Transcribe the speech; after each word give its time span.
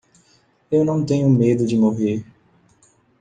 Eu 0.71 0.83
não 0.83 1.05
tenho 1.05 1.29
medo 1.29 1.63
de 1.67 1.77
morrer. 1.77 2.25